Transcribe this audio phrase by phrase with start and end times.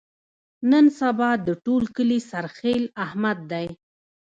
[0.71, 3.67] نن سبا د ټول کلي سرخیل احمد دی.